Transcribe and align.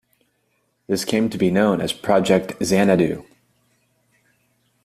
This 0.87 1.05
came 1.05 1.29
to 1.29 1.37
be 1.37 1.51
known 1.51 1.79
as 1.79 1.93
Project 1.93 2.53
Xanadu. 2.63 3.23